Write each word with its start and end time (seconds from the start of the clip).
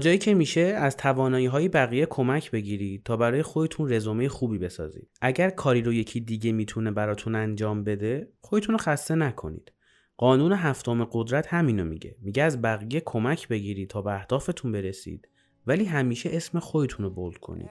جایی 0.00 0.18
که 0.18 0.34
میشه 0.34 0.60
از 0.60 0.96
توانایی 0.96 1.46
های 1.46 1.68
بقیه 1.68 2.06
کمک 2.06 2.50
بگیرید 2.50 3.02
تا 3.04 3.16
برای 3.16 3.42
خودتون 3.42 3.92
رزومه 3.92 4.28
خوبی 4.28 4.58
بسازید. 4.58 5.08
اگر 5.20 5.50
کاری 5.50 5.82
رو 5.82 5.92
یکی 5.92 6.20
دیگه 6.20 6.52
می‌تونه 6.52 6.90
براتون 6.90 7.34
انجام 7.34 7.84
بده 7.84 8.28
خودتون 8.40 8.72
رو 8.72 8.78
خسته 8.78 9.14
نکنید. 9.14 9.72
قانون 10.16 10.52
هفتم 10.52 11.04
قدرت 11.04 11.46
همینو 11.46 11.84
میگه. 11.84 12.16
میگه 12.20 12.42
از 12.42 12.62
بقیه 12.62 13.02
کمک 13.04 13.48
بگیرید 13.48 13.90
تا 13.90 14.02
به 14.02 14.14
اهدافتون 14.14 14.72
برسید 14.72 15.28
ولی 15.66 15.84
همیشه 15.84 16.30
اسم 16.32 16.58
خودتون 16.58 17.04
رو 17.04 17.10
بولد 17.10 17.38
کنید. 17.38 17.70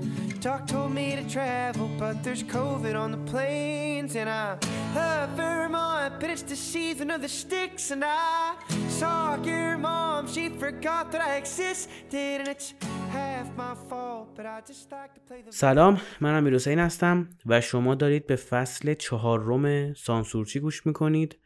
Doc 0.41 0.61
told 0.65 0.91
me 1.01 1.07
to 1.19 1.25
travel, 1.37 1.87
but 1.99 2.15
there's 2.23 2.43
COVID 2.57 2.95
on 3.03 3.09
the 3.15 3.23
planes. 3.31 4.15
And 4.15 4.27
I 4.27 4.57
love 4.95 5.29
Vermont, 5.37 6.11
but 6.19 6.29
it's 6.33 6.45
the 6.53 6.55
season 6.55 7.07
of 7.15 7.19
the 7.25 7.31
sticks. 7.41 7.91
And 7.91 8.03
I 8.03 8.55
saw 8.99 9.19
your 9.49 9.77
mom, 9.77 10.21
she 10.33 10.43
forgot 10.63 11.03
that 11.11 11.21
I 11.29 11.31
existed. 11.41 12.35
And 12.41 12.47
it's 12.47 12.73
half 13.17 13.47
my 13.55 13.73
fault, 13.89 14.27
but 14.35 14.45
I 14.47 14.57
just 14.71 14.91
like 14.91 15.11
to 15.17 15.21
play 15.27 15.41
the. 15.43 15.51
سلام 15.51 16.01
من 16.21 16.35
امیر 16.35 16.55
حسین 16.55 16.79
هستم 16.79 17.29
و 17.45 17.61
شما 17.61 17.95
دارید 17.95 18.27
به 18.27 18.35
فصل 18.35 18.93
چهارم 18.93 19.93
سانسورچی 19.93 20.59
گوش 20.59 20.85
می‌کنید 20.85 21.39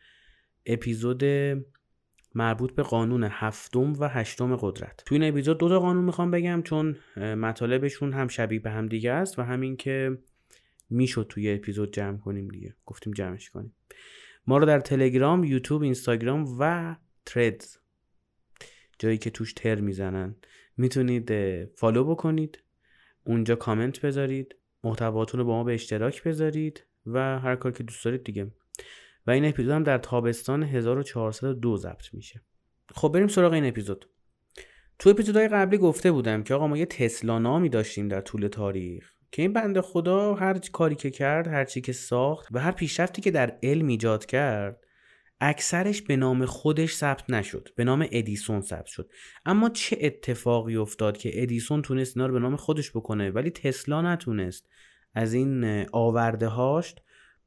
اپیزود 0.65 1.23
مربوط 2.35 2.71
به 2.71 2.83
قانون 2.83 3.23
هفتم 3.23 3.93
و 3.99 4.07
هشتم 4.07 4.55
قدرت. 4.55 5.03
تو 5.05 5.15
این 5.15 5.23
اپیزود 5.23 5.57
دو 5.57 5.69
تا 5.69 5.79
قانون 5.79 6.03
می‌خوام 6.03 6.31
بگم 6.31 6.61
چون 6.61 6.97
مطالبشون 7.17 8.13
هم 8.13 8.27
شبیه 8.27 8.59
به 8.59 8.71
هم 8.71 8.87
دیگه 8.87 9.11
است 9.11 9.39
و 9.39 9.41
همین 9.41 9.77
که 9.77 10.17
می‌شد 10.89 11.25
توی 11.29 11.53
اپیزود 11.53 11.93
جمع 11.93 12.17
کنیم 12.17 12.47
دیگه. 12.47 12.75
گفتیم 12.85 13.13
جمعش 13.13 13.49
کنیم. 13.49 13.75
ما 14.47 14.57
رو 14.57 14.65
در 14.65 14.79
تلگرام 14.79 15.43
یوتیوب 15.43 15.81
اینستاگرام 15.81 16.45
و 16.59 16.95
تردز 17.25 17.77
جایی 18.99 19.17
که 19.17 19.29
توش 19.29 19.53
تر 19.53 19.81
می‌زنن. 19.81 20.35
می‌تونید 20.77 21.31
فالو 21.65 22.03
بکنید. 22.03 22.63
اونجا 23.25 23.55
کامنت 23.55 24.01
بذارید. 24.01 24.55
محتواتون 24.83 25.39
رو 25.39 25.45
با 25.45 25.53
ما 25.53 25.63
به 25.63 25.73
اشتراک 25.73 26.23
بذارید 26.23 26.83
و 27.05 27.39
هر 27.39 27.55
کار 27.55 27.71
که 27.71 27.83
دوست 27.83 28.05
دارید 28.05 28.23
دیگه. 28.23 28.51
و 29.27 29.31
این 29.31 29.45
اپیزود 29.45 29.71
هم 29.71 29.83
در 29.83 29.97
تابستان 29.97 30.63
1402 30.63 31.77
ضبط 31.77 32.13
میشه. 32.13 32.41
خب 32.95 33.11
بریم 33.13 33.27
سراغ 33.27 33.53
این 33.53 33.65
اپیزود. 33.65 34.09
تو 34.99 35.09
اپیزودهای 35.09 35.47
قبلی 35.47 35.77
گفته 35.77 36.11
بودم 36.11 36.43
که 36.43 36.53
آقا 36.53 36.67
ما 36.67 36.77
یه 36.77 36.85
تسلا 36.85 37.39
نامی 37.39 37.69
داشتیم 37.69 38.07
در 38.07 38.21
طول 38.21 38.47
تاریخ 38.47 39.11
که 39.31 39.41
این 39.41 39.53
بنده 39.53 39.81
خدا 39.81 40.35
هر 40.35 40.57
کاری 40.57 40.95
که 40.95 41.11
کرد 41.11 41.47
هر 41.47 41.65
چی 41.65 41.81
که 41.81 41.93
ساخت 41.93 42.47
و 42.51 42.59
هر 42.59 42.71
پیشرفتی 42.71 43.21
که 43.21 43.31
در 43.31 43.57
علم 43.63 43.87
ایجاد 43.87 44.25
کرد 44.25 44.85
اکثرش 45.41 46.01
به 46.01 46.15
نام 46.15 46.45
خودش 46.45 46.95
ثبت 46.95 47.29
نشد 47.29 47.69
به 47.75 47.83
نام 47.83 48.07
ادیسون 48.11 48.61
ثبت 48.61 48.85
شد. 48.85 49.11
اما 49.45 49.69
چه 49.69 49.97
اتفاقی 50.01 50.75
افتاد 50.75 51.17
که 51.17 51.41
ادیسون 51.41 51.81
تونست 51.81 52.17
اینا 52.17 52.27
رو 52.27 52.33
به 52.33 52.39
نام 52.39 52.55
خودش 52.55 52.91
بکنه 52.91 53.31
ولی 53.31 53.49
تسلا 53.49 54.01
نتونست 54.13 54.69
از 55.13 55.33
این 55.33 55.85
آورده 55.91 56.47
هاش 56.47 56.95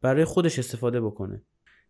برای 0.00 0.24
خودش 0.24 0.58
استفاده 0.58 1.00
بکنه؟ 1.00 1.42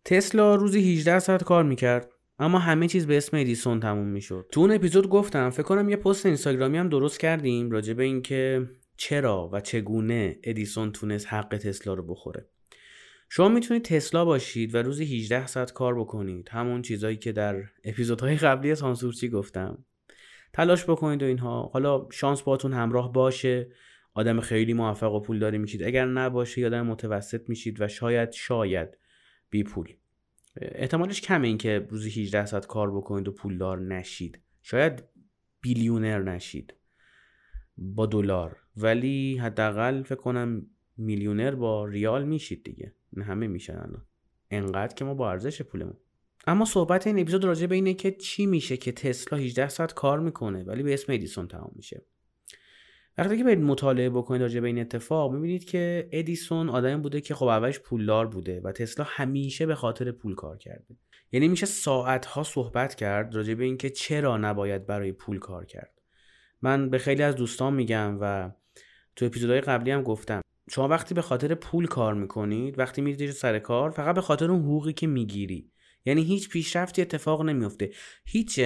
تسلا 0.09 0.55
روزی 0.55 0.93
18 0.93 1.19
ساعت 1.19 1.43
کار 1.43 1.63
می‌کرد 1.63 2.09
اما 2.39 2.59
همه 2.59 2.87
چیز 2.87 3.07
به 3.07 3.17
اسم 3.17 3.37
ادیسون 3.37 3.79
تموم 3.79 4.07
می‌شد. 4.07 4.47
تو 4.51 4.61
اون 4.61 4.71
اپیزود 4.71 5.09
گفتم 5.09 5.49
فکر 5.49 5.63
کنم 5.63 5.89
یه 5.89 5.95
پست 5.95 6.25
اینستاگرامی 6.25 6.77
هم 6.77 6.89
درست 6.89 7.19
کردیم 7.19 7.71
راجع 7.71 7.93
به 7.93 8.03
اینکه 8.03 8.69
چرا 8.97 9.49
و 9.53 9.59
چگونه 9.59 10.39
ادیسون 10.43 10.91
تونست 10.91 11.27
حق 11.27 11.57
تسلا 11.57 11.93
رو 11.93 12.03
بخوره. 12.03 12.47
شما 13.29 13.49
می‌تونید 13.49 13.83
تسلا 13.83 14.25
باشید 14.25 14.75
و 14.75 14.77
روزی 14.77 15.17
18 15.17 15.47
ساعت 15.47 15.73
کار 15.73 15.99
بکنید. 15.99 16.49
همون 16.49 16.81
چیزایی 16.81 17.17
که 17.17 17.31
در 17.31 17.63
اپیزودهای 17.83 18.35
قبلی 18.35 18.75
سانسورچی 18.75 19.29
گفتم. 19.29 19.85
تلاش 20.53 20.83
بکنید 20.83 21.23
و 21.23 21.25
اینها. 21.25 21.69
حالا 21.73 22.07
شانس 22.11 22.41
باتون 22.41 22.73
همراه 22.73 23.13
باشه. 23.13 23.71
آدم 24.13 24.39
خیلی 24.39 24.73
موفق 24.73 25.13
و 25.13 25.19
پولداری 25.19 25.57
میشید. 25.57 25.83
اگر 25.83 26.05
نباشه 26.05 26.65
آدم 26.65 26.85
متوسط 26.85 27.41
میشید 27.49 27.81
و 27.81 27.87
شاید 27.87 28.31
شاید 28.31 28.97
بی 29.49 29.63
پول. 29.63 29.93
احتمالش 30.61 31.21
کمه 31.21 31.47
این 31.47 31.57
که 31.57 31.87
روزی 31.89 32.21
18 32.21 32.45
ساعت 32.45 32.67
کار 32.67 32.91
بکنید 32.91 33.27
و 33.27 33.31
پولدار 33.31 33.79
نشید. 33.79 34.39
شاید 34.61 35.03
بیلیونر 35.61 36.19
نشید. 36.19 36.73
با 37.77 38.05
دلار. 38.05 38.57
ولی 38.77 39.37
حداقل 39.37 40.03
فکر 40.03 40.15
کنم 40.15 40.67
میلیونر 40.97 41.55
با 41.55 41.85
ریال 41.85 42.23
میشید 42.23 42.63
دیگه. 42.63 42.93
نه 43.13 43.23
همه 43.23 43.47
میشن 43.47 43.75
الان. 43.75 44.05
انقدر 44.51 44.93
که 44.95 45.05
ما 45.05 45.13
با 45.13 45.31
ارزش 45.31 45.61
پولمون. 45.61 45.97
اما 46.47 46.65
صحبت 46.65 47.07
این 47.07 47.19
اپیزود 47.19 47.45
راجع 47.45 47.67
به 47.67 47.75
اینه 47.75 47.93
که 47.93 48.11
چی 48.11 48.45
میشه 48.45 48.77
که 48.77 48.91
تسلا 48.91 49.37
18 49.39 49.69
ساعت 49.69 49.93
کار 49.93 50.19
می‌کنه 50.19 50.63
ولی 50.63 50.83
به 50.83 50.93
اسم 50.93 51.13
ادیسون 51.13 51.47
تمام 51.47 51.71
میشه. 51.75 52.05
وقتی 53.19 53.37
که 53.37 53.43
برید 53.43 53.59
مطالعه 53.59 54.09
بکنید 54.09 54.41
راجع 54.41 54.59
به 54.59 54.67
این 54.67 54.79
اتفاق 54.79 55.33
می‌بینید 55.33 55.65
که 55.65 56.09
ادیسون 56.11 56.69
آدمی 56.69 57.01
بوده 57.01 57.21
که 57.21 57.35
خب 57.35 57.45
اولش 57.45 57.79
پولدار 57.79 58.27
بوده 58.27 58.61
و 58.63 58.71
تسلا 58.71 59.05
همیشه 59.09 59.65
به 59.65 59.75
خاطر 59.75 60.11
پول 60.11 60.35
کار 60.35 60.57
کرده. 60.57 60.97
یعنی 61.31 61.47
میشه 61.47 61.65
ساعتها 61.65 62.43
صحبت 62.43 62.95
کرد 62.95 63.35
راجع 63.35 63.53
به 63.53 63.63
اینکه 63.63 63.89
چرا 63.89 64.37
نباید 64.37 64.85
برای 64.85 65.11
پول 65.11 65.39
کار 65.39 65.65
کرد. 65.65 66.01
من 66.61 66.89
به 66.89 66.97
خیلی 66.97 67.23
از 67.23 67.35
دوستان 67.35 67.73
میگم 67.73 68.17
و 68.21 68.51
تو 69.15 69.25
اپیزودهای 69.25 69.61
قبلی 69.61 69.91
هم 69.91 70.03
گفتم 70.03 70.41
شما 70.71 70.87
وقتی 70.87 71.13
به 71.13 71.21
خاطر 71.21 71.53
پول 71.53 71.87
کار 71.87 72.13
می‌کنید 72.13 72.79
وقتی 72.79 73.01
میرید 73.01 73.31
سر 73.31 73.59
کار 73.59 73.89
فقط 73.89 74.15
به 74.15 74.21
خاطر 74.21 74.51
اون 74.51 74.61
حقوقی 74.61 74.93
که 74.93 75.07
می‌گیری. 75.07 75.71
یعنی 76.05 76.23
هیچ 76.23 76.49
پیشرفتی 76.49 77.01
اتفاق 77.01 77.41
نمیفته 77.41 77.91
هیچ 78.25 78.59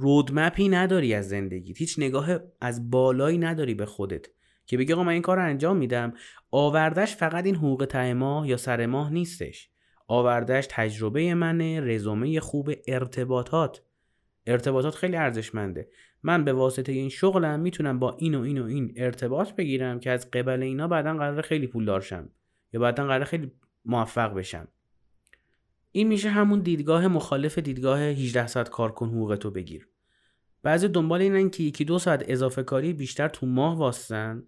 رودمپی 0.00 0.68
نداری 0.68 1.14
از 1.14 1.28
زندگیت. 1.28 1.78
هیچ 1.78 1.98
نگاه 1.98 2.28
از 2.60 2.90
بالایی 2.90 3.38
نداری 3.38 3.74
به 3.74 3.86
خودت 3.86 4.26
که 4.66 4.76
بگی 4.76 4.92
آقا 4.92 5.04
من 5.04 5.12
این 5.12 5.22
کار 5.22 5.36
رو 5.36 5.44
انجام 5.44 5.76
میدم. 5.76 6.12
آوردش 6.50 7.16
فقط 7.16 7.46
این 7.46 7.56
حقوق 7.56 7.84
ته 7.84 8.14
ماه 8.14 8.48
یا 8.48 8.56
سر 8.56 8.86
ماه 8.86 9.12
نیستش. 9.12 9.70
آوردش 10.06 10.66
تجربه 10.70 11.34
منه 11.34 11.80
رزومه 11.80 12.40
خوب 12.40 12.70
ارتباطات. 12.88 13.82
ارتباطات 14.46 14.94
خیلی 14.94 15.16
ارزشمنده. 15.16 15.88
من 16.22 16.44
به 16.44 16.52
واسطه 16.52 16.92
این 16.92 17.08
شغلم 17.08 17.60
می‌تونم 17.60 17.98
با 17.98 18.16
این 18.18 18.34
و 18.34 18.40
این 18.42 18.58
و 18.58 18.64
این 18.64 18.92
ارتباط 18.96 19.52
بگیرم 19.52 20.00
که 20.00 20.10
از 20.10 20.30
قبل 20.30 20.62
اینا 20.62 20.88
بعدا 20.88 21.14
قرار 21.14 21.42
خیلی 21.42 21.66
پول 21.66 21.84
دارشم 21.84 22.30
یا 22.72 22.80
بعدا 22.80 23.06
قرار 23.06 23.24
خیلی 23.24 23.52
موفق 23.84 24.34
بشم. 24.34 24.68
این 25.92 26.08
میشه 26.08 26.30
همون 26.30 26.60
دیدگاه 26.60 27.08
مخالف 27.08 27.58
دیدگاه 27.58 28.00
18 28.00 28.46
ساعت 28.46 28.68
کار 28.68 28.92
کن 28.92 29.08
حقوقتو 29.08 29.50
بگیر. 29.50 29.88
بعضی 30.62 30.88
دنبال 30.88 31.20
اینن 31.20 31.50
که 31.50 31.62
یکی 31.62 31.84
دو 31.84 31.98
ساعت 31.98 32.24
اضافه 32.28 32.62
کاری 32.62 32.92
بیشتر 32.92 33.28
تو 33.28 33.46
ماه 33.46 33.78
واستن 33.78 34.46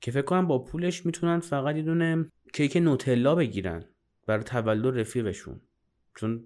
که 0.00 0.10
فکر 0.10 0.22
کنم 0.22 0.46
با 0.46 0.58
پولش 0.58 1.06
می‌تونن 1.06 1.40
فقط 1.40 1.76
یه 1.76 1.82
دونه 1.82 2.30
کیک 2.52 2.76
نوتلا 2.76 3.34
بگیرن 3.34 3.84
برای 4.26 4.44
تولد 4.44 4.98
رفیقشون. 4.98 5.60
چون 6.16 6.44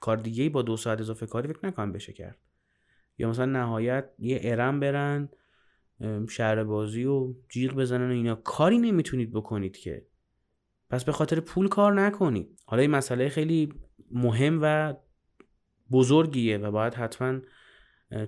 کار 0.00 0.16
دیگه 0.16 0.42
ای 0.42 0.48
با 0.48 0.62
دو 0.62 0.76
ساعت 0.76 1.00
اضافه 1.00 1.26
کاری 1.26 1.48
فکر 1.48 1.66
نکنم 1.66 1.92
بشه 1.92 2.12
کرد. 2.12 2.38
یا 3.18 3.30
مثلا 3.30 3.46
نهایت 3.46 4.10
یه 4.18 4.40
ارم 4.42 4.80
برن 4.80 5.28
شهر 6.28 6.64
بازی 6.64 7.04
و 7.04 7.34
جیغ 7.48 7.74
بزنن 7.74 8.10
و 8.10 8.12
اینا. 8.12 8.34
کاری 8.34 8.78
نمی‌تونید 8.78 9.32
بکنید 9.32 9.76
که 9.76 10.06
پس 10.90 11.04
به 11.04 11.12
خاطر 11.12 11.40
پول 11.40 11.68
کار 11.68 11.92
نکنید 12.00 12.60
حالا 12.66 12.82
این 12.82 12.90
مسئله 12.90 13.28
خیلی 13.28 13.72
مهم 14.10 14.58
و 14.62 14.94
بزرگیه 15.92 16.58
و 16.58 16.70
باید 16.70 16.94
حتما 16.94 17.38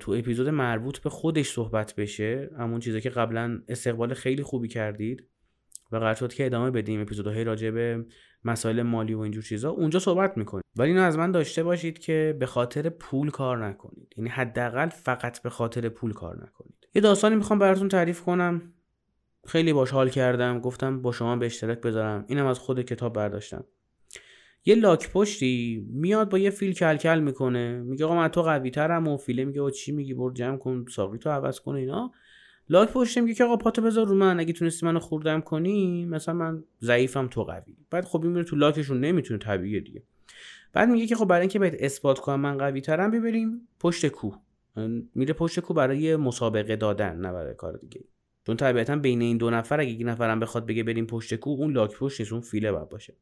تو 0.00 0.12
اپیزود 0.12 0.48
مربوط 0.48 0.98
به 0.98 1.10
خودش 1.10 1.50
صحبت 1.50 1.94
بشه. 1.94 2.50
همون 2.58 2.80
چیزی 2.80 3.00
که 3.00 3.10
قبلا 3.10 3.62
استقبال 3.68 4.14
خیلی 4.14 4.42
خوبی 4.42 4.68
کردید 4.68 5.28
و 5.92 5.96
قرار 5.96 6.14
شد 6.14 6.32
که 6.32 6.46
ادامه 6.46 6.70
بدیم 6.70 7.00
اپیزودهای 7.00 7.44
راجع 7.44 7.70
به 7.70 8.06
مسائل 8.44 8.82
مالی 8.82 9.14
و 9.14 9.18
اینجور 9.18 9.42
چیزا. 9.42 9.70
اونجا 9.70 9.98
صحبت 9.98 10.38
می‌کنیم. 10.38 10.62
ولی 10.76 10.90
اینو 10.90 11.02
از 11.02 11.18
من 11.18 11.32
داشته 11.32 11.62
باشید 11.62 11.98
که 11.98 12.36
به 12.40 12.46
خاطر 12.46 12.88
پول 12.88 13.30
کار 13.30 13.66
نکنید. 13.66 14.14
یعنی 14.16 14.30
حداقل 14.30 14.88
فقط 14.88 15.42
به 15.42 15.50
خاطر 15.50 15.88
پول 15.88 16.12
کار 16.12 16.36
نکنید. 16.46 16.88
یه 16.94 17.02
داستانی 17.02 17.36
می‌خوام 17.36 17.58
براتون 17.58 17.88
تعریف 17.88 18.22
کنم. 18.22 18.72
خیلی 19.46 19.72
باش 19.72 19.90
حال 19.90 20.08
کردم. 20.08 20.60
گفتم 20.60 21.02
با 21.02 21.12
شما 21.12 21.36
به 21.36 21.46
اشتراک 21.46 21.80
بذارم. 21.80 22.24
اینم 22.28 22.46
از 22.46 22.58
خود 22.58 22.82
کتاب 22.82 23.12
برداشتم. 23.12 23.64
یه 24.64 24.74
لاک 24.74 25.10
پشتی 25.10 25.86
میاد 25.90 26.30
با 26.30 26.38
یه 26.38 26.50
فیل 26.50 26.72
کلکل 26.72 27.20
می‌کنه. 27.20 27.82
میگه 27.82 28.04
آقا 28.04 28.16
من 28.16 28.28
تو 28.28 28.42
قوی 28.42 28.70
ترم 28.70 29.08
و 29.08 29.16
فیله. 29.16 29.44
میگه 29.44 29.70
چی 29.70 29.92
میگی؟ 29.92 30.14
برو 30.14 30.32
جمع 30.32 30.56
کن 30.56 30.84
ساقی 30.88 31.18
تو 31.18 31.30
عوض 31.30 31.60
کن 31.60 31.74
اینا. 31.74 32.12
لاک 32.68 32.92
پشتی 32.92 33.20
میگه 33.20 33.34
که 33.34 33.44
آقا 33.44 33.56
پاتو 33.56 33.82
بذار 33.82 34.06
رو 34.06 34.14
من. 34.14 34.40
اگه 34.40 34.52
تونستی 34.52 34.86
منو 34.86 34.98
خوردم 34.98 35.40
کنی 35.40 36.04
مثلا 36.04 36.34
من 36.34 36.64
ضعیفم 36.82 37.28
تو 37.28 37.44
قوی. 37.44 37.76
بعد 37.90 38.04
خب 38.04 38.22
این 38.22 38.32
میره 38.32 38.44
تو 38.44 38.56
لاکشون. 38.56 39.00
نمی‌تونه 39.00 39.38
طبیعیه 39.38 39.80
دیگه. 39.80 40.02
بعد 40.72 40.88
میگه 40.88 41.06
که 41.06 41.16
خب 41.16 41.24
برای 41.24 41.40
اینکه 41.40 41.58
بهت 41.58 41.74
اثبات 41.78 42.18
کنم 42.18 42.40
من 42.40 42.58
قوی 42.58 42.80
ترم 42.80 43.10
ببریم 43.10 43.68
پشت 43.80 44.06
کوه. 44.06 44.40
میره 45.14 45.34
پشت 45.34 45.60
کوه 45.60 45.76
برای 45.76 46.16
مسابقه 46.16 46.76
دادن 46.76 47.16
نه 47.16 47.32
برای 47.32 47.54
کار 47.54 47.76
دیگه. 47.76 48.04
چون 48.46 48.56
طبیعتا 48.56 48.96
بین 48.96 49.22
این 49.22 49.36
دو 49.36 49.50
نفر 49.50 49.80
اگه 49.80 49.90
یک 49.90 50.02
نفرم 50.04 50.40
بخواد 50.40 50.66
بگه 50.66 50.82
بریم 50.82 51.06
پشت 51.06 51.34
کوه 51.34 51.58
اون 51.60 51.72
لاک 51.72 51.96
پشت 51.98 52.20
نیست 52.20 52.32
اون 52.32 52.40
فیله 52.40 52.72
باید 52.72 52.88
باشه. 52.88 53.14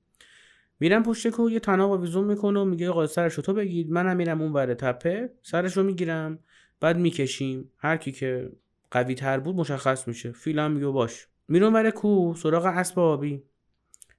میرم 0.81 1.03
پشت 1.03 1.29
کوه 1.29 1.53
یه 1.53 1.61
تناب 1.61 1.91
آویزون 1.91 2.25
می‌کنه 2.25 2.61
و 2.61 2.65
میگه 2.65 2.91
آقا 2.91 3.07
سرشو 3.07 3.43
تو 3.43 3.53
بگید 3.53 3.91
منم 3.91 4.17
میرم 4.17 4.43
اون 4.43 4.53
ور 4.53 4.75
تپه 4.75 5.31
سرشو 5.43 5.83
می‌گیرم 5.83 6.39
بعد 6.81 6.99
می‌کشیم. 6.99 7.71
هر 7.79 7.97
کی 7.97 8.13
که 8.13 8.53
قوی 8.91 9.15
تر 9.15 9.39
بود 9.39 9.57
مشخص 9.57 10.09
میشه. 10.09 10.33
فیلم 10.33 10.71
میگه 10.71 10.87
باش. 10.87 11.27
میرم 11.49 11.75
ور 11.75 11.91
کوه 11.91 12.37
سراغ 12.37 12.67
اسب 12.67 12.99
آبی. 12.99 13.43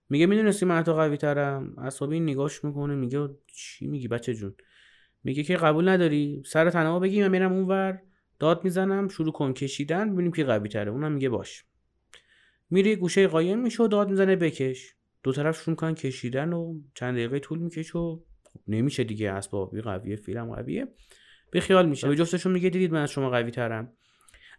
میگه 0.10 0.26
می‌دونستی 0.26 0.66
من 0.66 0.84
تو 0.84 0.94
قوی 0.94 1.18
ترم 1.18 1.74
اسبابی 1.78 2.20
نگاش 2.20 2.64
می‌کنه 2.64 2.96
میگه 2.96 3.30
چی 3.48 3.88
میگی 3.88 4.08
بچه 4.08 4.34
جون؟ 4.34 4.56
میگه 5.24 5.44
که 5.44 5.58
قبول 5.58 5.90
نداری. 5.90 6.44
سر 6.46 6.70
تنها 6.70 7.00
بگی 7.00 7.22
من 7.22 7.28
میرم 7.28 7.54
اونور 7.54 8.02
داد 8.40 8.64
می‌زنم 8.64 9.08
شروع 9.08 9.32
کن 9.32 9.54
کشیدن 9.54 10.14
ببینیم 10.14 10.32
کی 10.32 10.44
قوی 10.44 10.70
تره. 10.70 10.92
اونم 10.92 11.12
میگه 11.12 11.30
باش. 11.30 11.66
میره 12.70 12.96
گوشه 12.96 13.28
قایم 13.28 13.60
میشه 13.60 13.84
و 13.84 13.88
داد 13.88 14.10
می‌زنه 14.10 14.36
بکش. 14.36 14.96
دو 15.24 15.32
طرف 15.32 15.62
شروع 15.62 15.76
کن 15.76 15.94
کشیدن 15.94 16.54
و 16.54 16.80
چند 16.94 17.14
دقیقه 17.16 17.40
طول 17.40 17.60
می‌کشه 17.60 18.00
و 18.00 18.20
خب 18.44 18.60
نمیشه 18.68 19.04
دیگه. 19.04 19.32
اسبابی 19.32 19.82
قویه 19.82 20.16
فیلم 20.16 20.56
قویه. 20.56 20.88
به 21.52 21.60
خیال 21.60 21.90
میشه 21.90 22.08
به 22.08 22.16
جفتشون 22.16 22.52
میگه 22.52 22.70
دیدید 22.70 22.92
من 22.94 23.02
از 23.02 23.12
شما 23.12 23.30
قوی 23.30 23.52
ترم. 23.52 23.94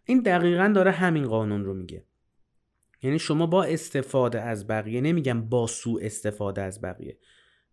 این 0.04 0.20
دقیقا 0.20 0.72
داره 0.74 0.90
همین 0.90 1.26
قانون 1.26 1.64
رو 1.64 1.74
میگه. 1.74 2.04
یعنی 3.02 3.18
شما 3.18 3.46
با 3.46 3.64
استفاده 3.64 4.40
از 4.40 4.66
بقیه 4.66 5.00
نمیگم 5.00 5.48
با 5.48 5.66
سوء 5.66 6.00
استفاده 6.02 6.62
از 6.62 6.80
بقیه. 6.80 7.18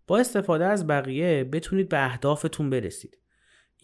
با 0.08 0.20
استفاده 0.20 0.66
از 0.66 0.88
بقیه 0.88 1.44
بتونید 1.44 1.90
به 1.90 2.06
اهدافتون 2.06 2.70
برسید. 2.70 3.18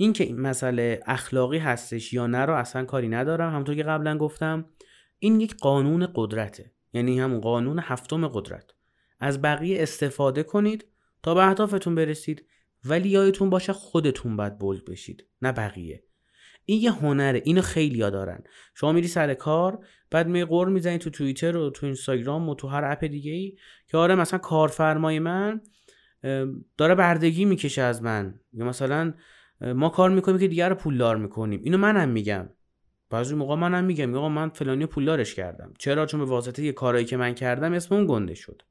این 0.01 0.13
که 0.13 0.23
این 0.23 0.39
مسئله 0.39 0.99
اخلاقی 1.05 1.57
هستش 1.57 2.13
یا 2.13 2.27
نه 2.27 2.45
رو 2.45 2.53
اصلا 2.53 2.85
کاری 2.85 3.09
ندارم. 3.09 3.51
همونطور 3.51 3.75
که 3.75 3.83
قبلا 3.83 4.17
گفتم 4.17 4.65
این 5.19 5.41
یک 5.41 5.55
قانون 5.55 6.07
قدرته. 6.15 6.71
یعنی 6.93 7.19
همون 7.19 7.39
قانون 7.39 7.79
هفتم 7.79 8.27
قدرت. 8.27 8.71
از 9.19 9.41
بقیه 9.41 9.83
استفاده 9.83 10.43
کنید 10.43 10.85
تا 11.23 11.33
به 11.33 11.47
اهدافتون 11.47 11.95
برسید 11.95 12.45
ولی 12.85 13.09
یادتون 13.09 13.49
باشه 13.49 13.73
خودتون 13.73 14.35
باید 14.35 14.59
بولد 14.59 14.85
بشید 14.85 15.25
نه 15.41 15.51
بقیه. 15.51 16.03
این 16.65 16.81
یه 16.81 16.91
هنره 16.91 17.41
اینو 17.45 17.61
خیلی 17.61 17.99
دارن. 17.99 18.43
شما 18.75 18.91
میری 18.91 19.07
سر 19.07 19.33
کار 19.33 19.85
بعد 20.11 20.27
می 20.27 20.43
قور 20.43 20.67
می‌زنی 20.67 20.97
تو 20.97 21.09
توییتر 21.09 21.57
و 21.57 21.69
تو 21.69 21.85
اینستاگرام 21.85 22.49
و 22.49 22.55
تو 22.55 22.67
هر 22.67 22.85
اپ 22.85 23.03
دیگه 23.03 23.31
ای 23.31 23.55
که 23.87 23.97
آره 23.97 24.15
مثلا 24.15 24.39
کارفرمای 24.39 25.19
من 25.19 25.61
داره 26.77 26.95
بردگی 26.95 27.45
می‌کشه 27.45 27.81
از 27.81 28.03
من. 28.03 28.39
یا 28.53 28.65
مثلا 28.65 29.13
ما 29.61 29.89
کار 29.89 30.09
می‌کنیم 30.09 30.37
که 30.37 30.47
دیگر 30.47 30.69
رو 30.69 30.75
پولدار 30.75 31.17
می‌کنیم. 31.17 31.61
اینو 31.63 31.77
منم 31.77 32.09
میگم. 32.09 32.49
بعضی 33.09 33.35
موقع 33.35 33.55
منم 33.55 33.83
میگم 33.83 34.15
آقا 34.15 34.29
من 34.29 34.49
فلانی 34.49 34.85
پولدارش 34.85 35.35
کردم. 35.35 35.73
چرا؟ 35.77 36.05
چون 36.05 36.19
به 36.19 36.25
واسطه 36.25 36.63
یه 36.63 36.71
کارایی 36.71 37.05
که 37.05 37.17
من 37.17 37.33
کردم 37.33 37.73
اسم 37.73 37.95
اون 37.95 38.05
گنده 38.07 38.33
شد. 38.33 38.61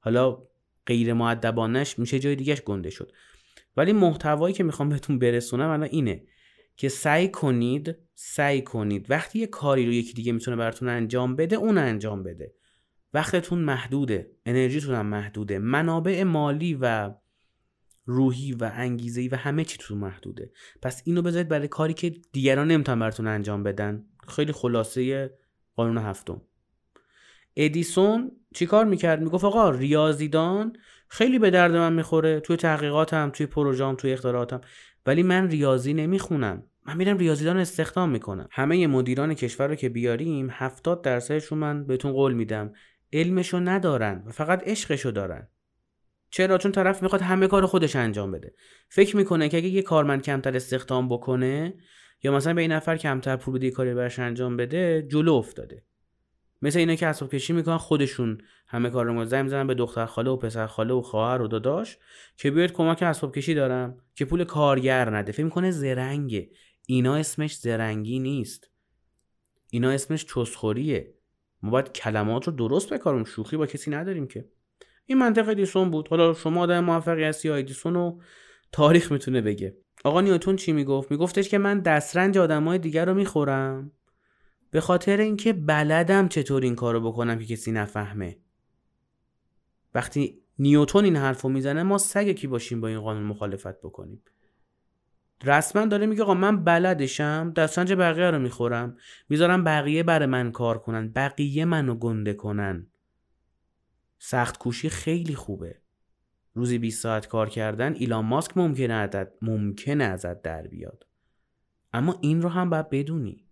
حالا 0.00 0.42
غیر 0.86 1.12
معدبانش 1.12 1.98
میشه 1.98 2.18
جای 2.18 2.36
دیگهش 2.36 2.60
گنده 2.60 2.90
شد. 2.90 3.12
ولی 3.76 3.92
محتوایی 3.92 4.54
که 4.54 4.64
می‌خوام 4.64 4.88
بهتون 4.88 5.18
برسونم 5.18 5.70
الان 5.70 5.88
اینه 5.92 6.22
که 6.76 6.88
سعی 6.88 7.28
کنید 7.28 7.96
سعی 8.14 8.62
کنید. 8.62 9.10
وقتی 9.10 9.38
یه 9.38 9.46
کاری 9.46 9.86
رو 9.86 9.92
یکی 9.92 10.12
دیگه 10.12 10.32
می‌تونه 10.32 10.56
براتون 10.56 10.88
انجام 10.88 11.36
بده 11.36 11.56
اون 11.56 11.78
انجام 11.78 12.22
بده. 12.22 12.54
وقتتون 13.14 13.58
محدوده. 13.58 14.30
انرژیتون 14.46 14.94
هم 14.94 15.06
محدوده. 15.06 15.58
منابع 15.58 16.22
مالی 16.22 16.78
و 16.80 17.14
روحی 18.06 18.52
و 18.52 18.70
انگیزه 18.74 19.28
و 19.32 19.36
همه 19.36 19.64
چیتون 19.64 19.98
محدوده. 19.98 20.50
پس 20.82 21.02
اینو 21.04 21.22
بذارید 21.22 21.48
برای 21.48 21.68
کاری 21.68 21.94
که 21.94 22.10
دیگران 22.32 22.68
نمی‌تونن 22.68 22.98
براتون 22.98 23.26
انجام 23.26 23.62
بدن. 23.62 24.04
خیلی 24.28 24.52
خلاصه 24.52 25.30
قانون 25.76 25.98
هفتم. 25.98 26.42
ادیسون 27.56 28.32
چیکار 28.54 28.84
می‌کرد؟ 28.84 29.20
می‌گفت 29.20 29.44
آقا 29.44 29.70
ریاضیدان 29.70 30.72
خیلی 31.08 31.38
به 31.38 31.50
درد 31.50 31.76
من 31.76 31.92
می‌خوره. 31.92 32.40
توی 32.40 32.56
تحقیقاتم 32.56 33.30
توی 33.30 33.46
پروژام 33.46 33.94
توی 33.94 34.12
اختراعاتم. 34.12 34.60
ولی 35.06 35.22
من 35.22 35.48
ریاضی 35.48 35.94
نمی‌خونم. 35.94 36.62
من 36.86 36.96
میرم 36.96 37.18
ریاضیدان 37.18 37.56
استخدام 37.56 38.10
می‌کنم. 38.10 38.48
همه 38.50 38.86
مدیران 38.86 39.34
کشور 39.34 39.66
رو 39.66 39.74
که 39.74 39.88
بیاریم 39.88 40.48
70 40.50 41.02
درصدشون 41.02 41.58
من 41.58 41.86
بهتون 41.86 42.12
قول 42.12 42.32
میدم 42.32 42.72
علمشو 43.12 43.60
ندارن 43.60 44.22
و 44.26 44.30
فقط 44.30 44.62
عشقشو 44.68 45.10
دارن. 45.10 45.48
چرا؟ 46.36 46.58
چون 46.58 46.72
طرف 46.72 47.02
می‌خواد 47.02 47.22
همه 47.22 47.46
کار 47.46 47.66
خودش 47.66 47.96
انجام 47.96 48.30
بده. 48.30 48.54
فکر 48.88 49.16
می‌کنه 49.16 49.48
که 49.48 49.56
اگه 49.56 49.68
یه 49.68 49.82
کارمند 49.82 50.22
کمتر 50.22 50.56
استخدام 50.56 51.08
بکنه 51.08 51.74
یا 52.22 52.32
مثلا 52.32 52.54
به 52.54 52.60
این 52.60 52.72
نفر 52.72 52.96
کمتر 52.96 53.36
پول 53.36 53.54
بده 53.54 53.70
کاری 53.70 53.94
برش 53.94 54.18
انجام 54.18 54.56
بده 54.56 55.06
جلو 55.10 55.32
افتاده. 55.32 55.84
مثل 56.62 56.78
اینا 56.78 56.94
که 56.94 57.06
اسباب 57.06 57.30
کشی 57.30 57.52
می‌کنن 57.52 57.76
خودشون 57.76 58.38
همه 58.68 58.90
کار 58.90 59.06
رو 59.06 59.24
زنگ 59.24 59.44
می‌زنن 59.44 59.66
به 59.66 59.74
دختر 59.74 60.06
خاله 60.06 60.30
و 60.30 60.36
پسر 60.36 60.66
خاله 60.66 60.94
و 60.94 61.02
خواهر 61.02 61.42
و 61.42 61.48
داداش 61.48 61.98
که 62.36 62.50
بیاید 62.50 62.72
کمک 62.72 63.02
اسباب 63.02 63.34
کشی 63.34 63.54
دارم 63.54 63.96
که 64.14 64.24
پول 64.24 64.44
کارگر 64.44 65.16
نده. 65.16 65.32
فکر 65.32 65.44
می‌کنه 65.44 65.70
زرنگه 65.70 66.50
اینا 66.86 67.16
اسمش 67.16 67.56
زرنگی 67.56 68.18
نیست. 68.18 68.70
اینا 69.70 69.90
اسمش 69.90 70.24
چسخوریه. 70.24 71.14
ما 71.62 71.70
باید 71.70 71.92
کلمات 71.92 72.46
رو 72.46 72.52
درست 72.52 72.92
بکارم. 72.92 73.24
شوخی 73.24 73.56
با 73.56 73.66
کسی 73.66 73.90
نداریم 73.90 74.26
که. 74.26 74.48
این 75.06 75.18
منطق 75.18 75.48
ادیسون 75.48 75.90
بود. 75.90 76.08
حالا 76.08 76.34
شما 76.34 76.60
آدم 76.60 76.84
موفقی 76.84 77.24
هستی 77.24 77.48
یا 77.48 77.56
ادیسون 77.56 77.94
رو 77.94 78.20
تاریخ 78.72 79.12
می‌تونه 79.12 79.40
بگه. 79.40 79.76
آقا 80.04 80.20
نیوتون 80.20 80.56
چی 80.56 80.72
می‌گفت؟ 80.72 81.10
میگفتش 81.10 81.48
که 81.48 81.58
من 81.58 81.80
دسترنج 81.80 82.38
آدمای 82.38 82.78
دیگر 82.78 83.04
رو 83.04 83.14
می‌خورم. 83.14 83.92
به 84.70 84.80
خاطر 84.80 85.16
اینکه 85.16 85.52
بلدم 85.52 86.28
چطور 86.28 86.62
این 86.62 86.74
کارو 86.74 87.00
بکنم 87.00 87.38
که 87.38 87.44
کسی 87.44 87.72
نفهمه. 87.72 88.38
وقتی 89.94 90.42
نیوتون 90.58 91.04
این 91.04 91.16
حرف 91.16 91.42
رو 91.42 91.48
می‌زنه 91.48 91.82
ما 91.82 91.98
سگ 91.98 92.32
کی 92.32 92.46
باشیم 92.46 92.80
با 92.80 92.88
این 92.88 93.00
قانون 93.00 93.22
مخالفت 93.22 93.80
بکنیم؟ 93.80 94.22
رسما 95.44 95.86
داره 95.86 96.06
میگه 96.06 96.22
آقا 96.22 96.34
من 96.34 96.64
بلدشم 96.64 97.52
دستنج 97.56 97.92
بقیه 97.92 98.30
رو 98.30 98.38
می‌خورم. 98.38 98.96
می‌ذارم 99.28 99.64
بقیه 99.64 100.02
برای 100.02 100.26
من 100.26 100.52
کار 100.52 100.78
کنن 100.78 101.12
بقیه 101.12 101.64
منو 101.64 101.94
گنده 101.94 102.34
کنن. 102.34 102.86
سخت 104.28 104.58
کوشی 104.58 104.88
خیلی 104.88 105.34
خوبه. 105.34 105.80
روزی 106.54 106.78
20 106.78 107.02
ساعت 107.02 107.28
کار 107.28 107.48
کردن 107.48 107.94
ایلان 107.94 108.24
ماسک 108.24 108.56
ممکنه 108.56 108.94
ازت 108.94 109.42
ممکنه 109.42 110.04
ازت 110.04 110.42
در 110.42 110.66
بیاد. 110.66 111.06
اما 111.92 112.18
این 112.20 112.42
رو 112.42 112.48
هم 112.48 112.70
باید 112.70 112.90
بدونی. 112.90 113.46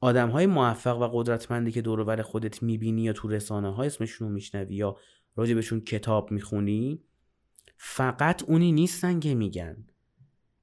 آدم 0.00 0.28
های 0.28 0.46
موفق 0.46 0.98
و 0.98 1.08
قدرتمندی 1.12 1.72
که 1.72 1.82
دور 1.82 2.22
خودت 2.22 2.62
می‌بینی 2.62 3.02
یا 3.02 3.12
تو 3.12 3.28
رسانه 3.28 3.74
ها 3.74 3.82
اسمشون 3.82 4.28
رو 4.28 4.34
میشنوی 4.34 4.74
یا 4.74 4.96
راجبشون 5.36 5.80
کتاب 5.80 6.30
می‌خونی 6.30 7.02
فقط 7.76 8.42
اونی 8.42 8.72
نیستن 8.72 9.20
که 9.20 9.34
میگن. 9.34 9.86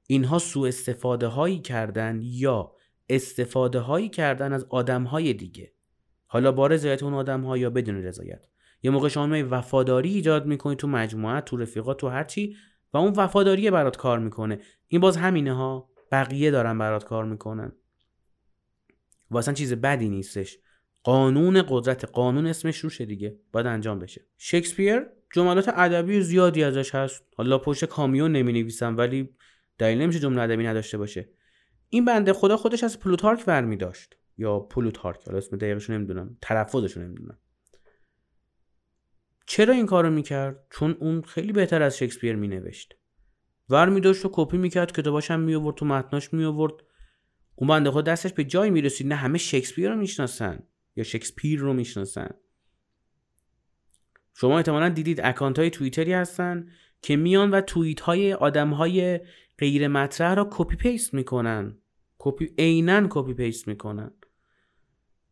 اینها 0.06 0.38
سوء 0.38 0.68
استفاده 0.68 1.26
هایی 1.26 1.58
کردن 1.58 2.20
یا 2.22 2.72
استفاده 3.08 3.78
هایی 3.78 4.08
کردن 4.08 4.52
از 4.52 4.64
آدم 4.64 5.04
های 5.04 5.32
دیگه. 5.32 5.72
حالا 6.26 6.52
با 6.52 6.66
رضایت 6.66 7.02
اون 7.02 7.14
آدم 7.14 7.40
ها 7.40 7.58
یا 7.58 7.70
بدون 7.70 7.96
رضایت؟ 7.96 8.46
یه 8.84 8.90
موقع 8.90 9.08
شما 9.08 9.44
وفاداری 9.50 10.14
ایجاد 10.14 10.46
می‌کنی 10.46 10.76
تو 10.76 10.88
مجموعه 10.88 11.40
تو 11.40 11.56
رفیقات 11.56 11.98
تو 11.98 12.08
هرچی 12.08 12.56
و 12.92 12.96
اون 12.96 13.12
وفاداری 13.16 13.70
برات 13.70 13.96
کار 13.96 14.18
می‌کنه. 14.18 14.60
این 14.88 15.00
باز 15.00 15.16
همینه 15.16 15.52
ها. 15.52 15.90
بقیه 16.12 16.50
دارن 16.50 16.78
برات 16.78 17.04
کار 17.04 17.24
می‌کنن. 17.24 17.72
و 19.30 19.36
اصلا 19.36 19.54
چیز 19.54 19.74
بدی 19.74 20.08
نیستش. 20.08 20.58
قانون 21.02 21.64
قدرت 21.68 22.04
قانون 22.04 22.46
اسمش 22.46 22.78
روشه 22.78 23.04
دیگه. 23.04 23.38
باید 23.52 23.66
انجام 23.66 23.98
بشه. 23.98 24.26
شکسپیر 24.38 25.06
جملات 25.34 25.68
ادبی 25.68 26.20
زیادی 26.20 26.64
ازش 26.64 26.94
هست. 26.94 27.24
حالا 27.36 27.58
پشت 27.58 27.84
کامیون 27.84 28.32
نمی 28.32 28.52
نویسم 28.52 28.96
ولی 28.96 29.28
دلیل 29.78 29.98
نمیشه 29.98 30.18
جمله 30.18 30.42
ادبی 30.42 30.66
نداشته 30.66 30.98
باشه. 30.98 31.28
این 31.88 32.04
بنده 32.04 32.32
خدا 32.32 32.56
خودش 32.56 32.84
از 32.84 33.00
پلوتارک 33.00 33.44
برمی 33.44 33.76
داشت 33.76 34.16
یا 34.38 34.58
پلوتارک 34.58 35.26
حالا 35.26 35.38
اسم 35.38 35.56
دقیقش 35.56 35.90
نمی‌دونم. 35.90 36.36
تلفظش 36.42 36.96
نمی‌دونم. 36.96 37.38
چرا 39.46 39.74
این 39.74 39.86
کارو 39.86 40.10
می‌کرد؟ 40.10 40.66
چون 40.70 40.96
اون 41.00 41.22
خیلی 41.22 41.52
بهتر 41.52 41.82
از 41.82 41.98
شکسپیر 41.98 42.36
مینوشت. 42.36 42.94
ور 43.68 43.88
می 43.88 44.00
داشت 44.00 44.24
و 44.24 44.30
کپی 44.32 44.56
می‌کرد 44.56 44.92
کتاباش 44.92 45.30
هم 45.30 45.40
می 45.40 45.54
آورد 45.54 45.76
تو 45.76 45.86
متناش 45.86 46.32
می 46.32 46.44
آورد 46.44 46.72
اون 47.54 47.68
بنده 47.68 47.90
خدا 47.90 48.04
دستش 48.04 48.32
به 48.32 48.44
جایی 48.44 48.70
می‌رسید 48.70 49.06
نه 49.06 49.14
همه 49.14 49.38
شکسپیر 49.38 49.90
رو 49.90 49.96
می‌شناسن 49.96 50.62
یا 50.96 51.04
شکسپیر 51.04 51.60
رو 51.60 51.72
می‌شناسن. 51.72 52.30
شما 54.34 54.56
احتمالا 54.56 54.88
دیدید 54.88 55.20
account 55.20 55.58
های 55.58 55.70
توییتری 55.70 56.12
هستن 56.12 56.68
که 57.02 57.16
میان 57.16 57.50
و 57.50 57.60
توییت 57.60 58.00
های 58.00 58.32
آدم 58.34 58.70
های 58.70 59.20
غیر 59.58 59.88
مطرح 59.88 60.34
را 60.34 60.48
copy 60.50 60.76
paste 60.76 61.14
می‌کنن. 61.14 61.78
کپی 62.18 62.54
عینا 62.58 63.06
copy 63.10 63.34
paste 63.34 63.68
می‌کنن. 63.68 64.10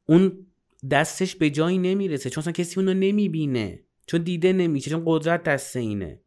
اون 0.06 0.46
دستش 0.90 1.36
به 1.36 1.50
جایی 1.50 1.78
نمی‌رسه 1.78 2.30
چون 2.30 2.42
اصلا 2.42 2.52
کسی 2.52 2.80
اونو 2.80 2.94
نمی‌بینه. 2.94 3.84
چون 4.06 4.22
دیده 4.22 4.52
نمیشه 4.52 4.90
چون 4.90 5.02
قدرت 5.06 5.42
دست 5.42 5.76
اینه. 5.76 6.20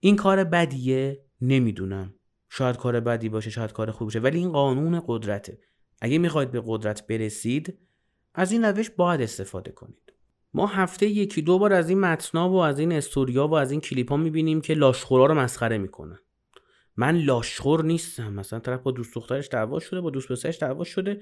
این 0.00 0.16
کار 0.16 0.44
بدیه؟ 0.44 1.24
نمی‌دونم. 1.40 2.14
شاید 2.48 2.76
کار 2.76 3.00
بدی 3.00 3.28
باشه 3.28 3.50
شاید 3.50 3.72
کار 3.72 3.90
خوب 3.90 4.06
باشه 4.06 4.20
ولی 4.20 4.38
این 4.38 4.52
قانون 4.52 5.02
قدرته. 5.06 5.58
اگه 6.00 6.18
می‌خواید 6.18 6.50
به 6.50 6.62
قدرت 6.66 7.06
برسید 7.06 7.78
از 8.34 8.52
این 8.52 8.64
روش 8.64 8.90
باید 8.90 9.20
استفاده 9.20 9.72
کنید. 9.72 10.12
ما 10.54 10.66
هفته 10.66 11.06
یکی 11.06 11.42
دو 11.42 11.58
بار 11.58 11.72
از 11.72 11.88
این 11.88 12.00
متنا 12.00 12.50
و 12.50 12.56
از 12.56 12.78
این 12.78 12.92
استوریا 12.92 13.48
و 13.48 13.54
از 13.54 13.70
این 13.70 13.80
کلیپ 13.80 14.10
ها 14.10 14.16
می‌بینیم 14.16 14.60
که 14.60 14.74
لاشخورا 14.74 15.26
رو 15.26 15.34
مسخره 15.34 15.78
می‌کنن. 15.78 16.18
من 16.96 17.16
لاشخور 17.16 17.84
نیستم. 17.84 18.32
مثلا 18.32 18.58
طرف 18.58 18.80
با 18.80 18.90
دوست 18.90 19.14
دخترش 19.14 19.48
دعوا 19.48 19.78
شده 19.78 20.00
با 20.00 20.10
دوست 20.10 20.28
پسرش 20.28 20.58
دعوا 20.58 20.84
شده. 20.84 21.20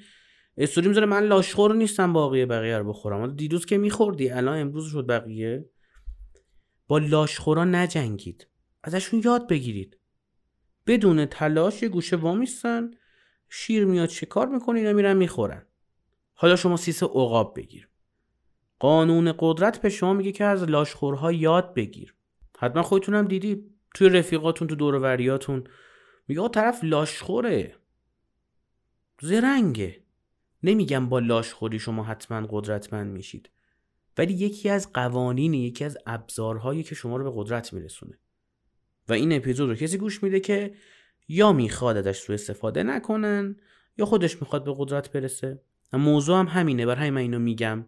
استوری 0.58 0.88
می‌ذاره 0.88 1.06
من 1.06 1.24
لاشخور 1.24 1.74
نیستم 1.74 2.12
باقی 2.12 2.46
بقیه 2.46 2.78
رو 2.78 2.88
بخورم. 2.88 3.36
دیروز 3.36 3.66
که 3.66 3.78
میخوردی 3.78 4.30
الان 4.30 4.58
امروز 4.58 4.90
شد 4.90 5.06
بقیه. 5.06 5.70
با 6.88 6.98
لاشخورا 6.98 7.64
نجنگید. 7.64 8.46
ازشون 8.82 9.22
یاد 9.24 9.48
بگیرید. 9.48 9.98
بدون 10.86 11.26
تلاش 11.26 11.82
یه 11.82 11.88
گوشه 11.88 12.16
وامیستن 12.16 12.90
شیر 13.48 13.84
میاد 13.84 14.24
کار 14.24 14.48
می‌کنه 14.48 14.78
اینا 14.78 14.92
میرن 14.92 15.16
می‌خورن. 15.16 15.66
حالا 16.34 16.56
شما 16.56 16.76
سیس 16.76 17.02
عقاب 17.02 17.56
بگیر. 17.56 17.88
قانون 18.78 19.34
قدرت 19.38 19.82
به 19.82 19.88
شما 19.88 20.12
میگه 20.12 20.32
که 20.32 20.44
از 20.44 20.62
لاشخورها 20.62 21.32
یاد 21.32 21.74
بگیر. 21.74 22.14
حتما 22.58 22.82
خودتونم 22.82 23.26
دیدی 23.26 23.64
توی 23.94 24.08
رفیقاتون 24.08 24.68
تو 24.68 24.74
دوروریاتون 24.74 25.64
میگه 26.28 26.48
طرف 26.48 26.84
لاشخوره. 26.84 27.76
زرنگه. 29.22 30.07
نمیگم 30.62 31.08
با 31.08 31.18
لاشخوری 31.18 31.78
شما 31.78 32.04
حتما 32.04 32.46
قدرتمند 32.50 33.12
میشید 33.12 33.50
ولی 34.18 34.34
یکی 34.34 34.68
از 34.68 34.92
قوانین 34.92 35.54
یکی 35.54 35.84
از 35.84 35.98
ابزارهایی 36.06 36.82
که 36.82 36.94
شما 36.94 37.16
رو 37.16 37.24
به 37.24 37.32
قدرت 37.34 37.72
میرسونه. 37.72 38.18
و 39.08 39.12
این 39.12 39.32
اپیزود 39.32 39.68
رو 39.68 39.74
کسی 39.74 39.98
گوش 39.98 40.22
میده 40.22 40.40
که 40.40 40.74
یا 41.28 41.52
می‌خواد 41.52 41.96
ازش 41.96 42.18
سو 42.18 42.32
استفاده 42.32 42.82
نکنن 42.82 43.56
یا 43.98 44.06
خودش 44.06 44.40
می‌خواد 44.40 44.64
به 44.64 44.74
قدرت 44.78 45.12
برسه. 45.12 45.60
موضوع 45.92 46.38
هم 46.38 46.46
همینه 46.46 46.86
بر 46.86 46.96
همین 46.96 47.10
من 47.10 47.20
اینو 47.20 47.38
میگم. 47.38 47.86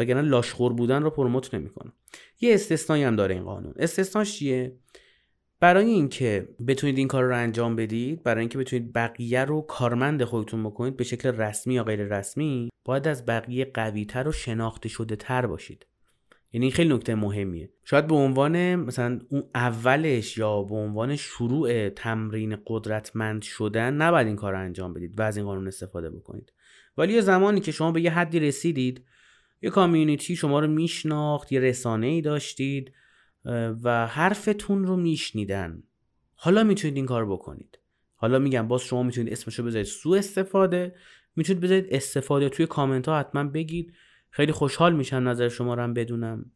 وگرنه 0.00 0.22
لاشخور 0.22 0.72
بودن 0.72 1.02
رو 1.02 1.10
پروموت 1.10 1.54
نمی‌کنم. 1.54 1.92
یه 2.40 2.54
استثنایی 2.54 3.02
هم 3.02 3.16
داره 3.16 3.34
این 3.34 3.44
قانون. 3.44 3.74
استثناش 3.76 4.38
چیه؟ 4.38 4.76
برای 5.62 5.86
اینکه 5.86 6.48
بتونید 6.66 6.98
این 6.98 7.08
کار 7.08 7.24
رو 7.24 7.36
انجام 7.36 7.76
بدید 7.76 8.22
برای 8.22 8.40
اینکه 8.40 8.58
بتونید 8.58 8.92
بقیه 8.92 9.44
رو 9.44 9.60
کارمند 9.60 10.24
خودتون 10.24 10.64
بکنید 10.64 10.96
به 10.96 11.04
شکل 11.04 11.28
رسمی 11.28 11.74
یا 11.74 11.84
غیر 11.84 12.02
رسمی 12.02 12.70
باید 12.84 13.08
از 13.08 13.26
بقیه 13.26 13.70
قویتر 13.74 14.28
و 14.28 14.32
شناخته 14.32 14.88
شده 14.88 15.16
تر 15.16 15.46
باشید. 15.46 15.86
یعنی 16.52 16.70
خیلی 16.70 16.94
نکته 16.94 17.14
مهمیه. 17.14 17.70
شاید 17.84 18.06
به 18.06 18.14
عنوان 18.14 18.74
مثلا 18.74 19.20
اون 19.28 19.42
اولش 19.54 20.38
یا 20.38 20.62
به 20.62 20.74
عنوان 20.74 21.16
شروع 21.16 21.88
تمرین 21.88 22.56
قدرتمند 22.66 23.42
شدن 23.42 23.94
نباید 23.94 24.26
این 24.26 24.36
کار 24.36 24.52
رو 24.52 24.58
انجام 24.58 24.94
بدید 24.94 25.20
و 25.20 25.22
از 25.22 25.36
این 25.36 25.46
قانون 25.46 25.66
استفاده 25.66 26.10
بکنید. 26.10 26.52
ولی 26.98 27.12
یه 27.12 27.20
زمانی 27.20 27.60
که 27.60 27.72
شما 27.72 27.92
به 27.92 28.00
یه 28.00 28.10
حدی 28.10 28.40
رسیدید 28.40 29.04
یه 29.62 29.70
کامیونیتی 29.70 30.36
شما 30.36 30.60
رو 30.60 30.66
میشناخت 30.66 31.52
یه 31.52 31.60
رسانه 31.60 32.06
ای 32.06 32.20
داشتید 32.20 32.92
و 33.82 34.06
حرفتون 34.06 34.84
رو 34.84 34.96
میشنیدن. 34.96 35.82
حالا 36.34 36.64
می‌تونید 36.64 36.96
این 36.96 37.06
کار 37.06 37.26
بکنید. 37.32 37.78
حالا 38.14 38.38
میگم 38.38 38.68
باز 38.68 38.82
شما 38.82 39.02
می‌تونید 39.02 39.32
اسمش 39.32 39.58
رو 39.58 39.64
بذارید 39.64 39.86
سو 39.86 40.10
استفاده. 40.10 40.94
می‌تونید 41.36 41.62
بذارید 41.62 41.86
استفاده 41.90 42.48
توی 42.48 42.66
کامنت 42.66 43.08
ها 43.08 43.18
حتما 43.18 43.44
بگید. 43.44 43.92
خیلی 44.30 44.52
خوشحال 44.52 44.96
میشم 44.96 45.28
نظر 45.28 45.48
شما 45.48 45.74
رو 45.74 45.82
هم 45.82 45.94
بدونم. 45.94 46.50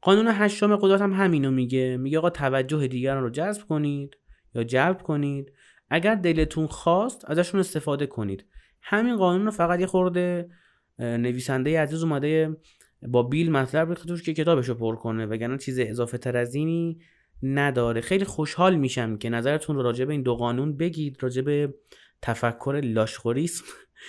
قانون 0.00 0.26
هشتم 0.28 0.76
قدرت 0.76 1.00
هم 1.00 1.12
همینو 1.12 1.50
میگه. 1.50 1.96
میگه 1.96 2.18
آقا 2.18 2.30
توجه 2.30 2.86
دیگران 2.86 3.22
رو 3.22 3.30
جذب 3.30 3.62
کنید 3.62 4.16
یا 4.54 4.64
جلب 4.64 5.02
کنید. 5.02 5.52
اگر 5.90 6.14
دلتون 6.14 6.66
خواست 6.66 7.30
ازشون 7.30 7.60
استفاده 7.60 8.06
کنید. 8.06 8.46
همین 8.82 9.16
قانون 9.16 9.44
رو 9.44 9.50
فقط 9.50 9.80
یه 9.80 9.86
خورده 9.86 10.50
نویسنده 10.98 11.80
عزیز 11.80 12.02
اومده 12.02 12.56
با 13.08 13.22
بیل 13.22 13.50
مطلب 13.50 13.88
ریخته 13.88 14.06
توش 14.06 14.22
که 14.22 14.34
کتابش 14.34 14.68
رو 14.68 14.74
پر 14.74 14.96
کنه 14.96 15.26
وگرنه 15.26 15.58
چیز 15.58 15.78
اضافه 15.78 16.18
تر 16.18 16.36
از 16.36 16.54
اینی 16.54 16.98
نداره. 17.42 18.00
خیلی 18.00 18.24
خوشحال 18.24 18.74
میشم 18.74 19.18
که 19.18 19.30
نظرتون 19.30 19.76
رو 19.76 19.82
راجع 19.82 20.08
این 20.08 20.22
دو 20.22 20.34
قانون 20.34 20.76
بگید 20.76 21.16
راجع 21.20 21.66
تفکر 22.22 22.80
لاشخوریسم. 22.84 23.64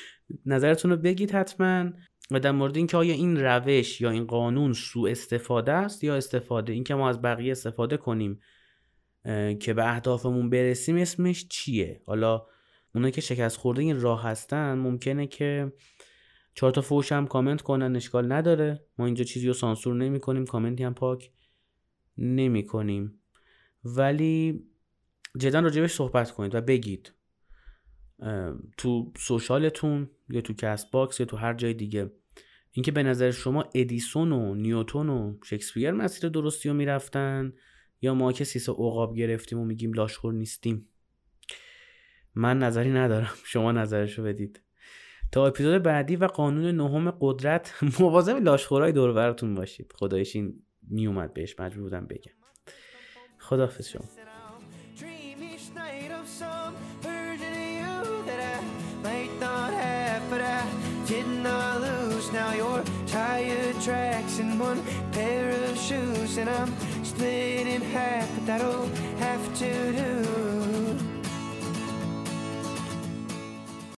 نظرتون 0.46 0.92
رو 0.92 0.98
بگید 0.98 1.32
حتما 1.32 1.92
و 2.32 2.40
در 2.40 2.52
مورد 2.52 2.78
اینکه 2.78 2.98
آیا 2.98 3.14
این 3.14 3.38
روش 3.38 4.02
یا 4.02 4.10
این 4.10 4.26
قانون 4.26 4.74
سوء 4.74 5.12
استفاده 5.12 5.72
است 5.72 6.04
یا 6.04 6.16
استفاده. 6.16 6.74
اینکه 6.74 6.96
ما 6.96 7.10
از 7.10 7.22
بقیه 7.22 7.52
استفاده 7.52 7.98
کنیم 7.98 8.40
که 9.60 9.74
به 9.76 9.90
اهدافمون 9.90 10.50
برسیم 10.50 10.96
اسمش 10.96 11.48
چیه؟ 11.48 12.02
حالا 12.06 12.46
اونایی 12.96 13.12
که 13.12 13.22
شکست 13.22 13.58
خورده 13.58 13.82
این 13.82 14.02
راه 14.02 14.24
هستن 14.24 14.74
ممکنه 14.74 15.28
که 15.28 15.72
چهار 16.54 16.72
تا 16.72 16.82
فوش 16.82 17.12
هم 17.12 17.28
کامنت 17.28 17.62
کنن 17.62 17.96
اشکال 17.96 18.32
نداره. 18.32 18.86
ما 18.98 19.06
اینجا 19.06 19.24
چیزی 19.24 19.48
رو 19.48 19.54
سانسور 19.54 19.96
نمی 19.96 20.20
کنیم 20.20 20.46
کامنتی 20.46 20.84
هم 20.84 20.94
پاک 20.94 21.32
نمی 22.18 22.66
کنیم. 22.66 23.20
ولی 23.84 24.64
جدا 25.38 25.60
راجبش 25.60 25.94
صحبت 25.94 26.32
کنید 26.32 26.56
و 26.56 26.62
بگید 26.62 27.14
تو 28.78 29.12
social 29.18 29.79
تون 29.79 30.10
یا 30.30 30.42
تو 30.42 30.54
Castbox 30.54 31.20
یا 31.20 31.26
تو 31.26 31.38
هر 31.38 31.54
جای 31.54 31.74
دیگه. 31.74 32.12
اینکه 32.72 32.92
به 32.92 33.04
نظر 33.04 33.32
شما 33.32 33.66
ادیسون 33.76 34.32
و 34.32 34.56
نیوتون 34.56 35.10
و 35.10 35.38
شکسپیر 35.44 35.92
مسیر 35.92 36.30
درستی 36.30 36.70
رو 36.70 36.76
می‌رفتن 36.76 37.54
یا 38.02 38.14
ما 38.14 38.32
که 38.32 38.44
سیس 38.44 38.70
عقاب 38.70 39.16
گرفتیم 39.16 39.60
و 39.60 39.66
میگیم 39.66 39.94
لاشخور 39.94 40.34
نیستیم؟ 40.34 40.88
من 42.36 42.60
نظری 42.60 42.92
ندارم. 42.92 43.34
شما 43.52 43.72
نظرشو 43.72 44.24
بدید. 44.24 44.62
تا 45.34 45.48
اپیزود 45.48 45.84
بعدی 45.84 46.16
و 46.16 46.26
قانون 46.26 46.76
نهم 46.76 47.14
قدرت 47.20 47.74
مواظب 48.00 48.38
لاشخورای 48.38 48.92
دور 48.92 49.14
براتون 49.14 49.56
باشید. 49.56 49.94
خدایش 49.96 50.36
این 50.36 50.64
میومد 50.90 51.34
بهش 51.34 51.60
مجبور 51.60 51.84
بودم 51.84 52.06
بگم. 52.06 52.32
خداحافظ 53.40 53.88
شما. 53.88 54.04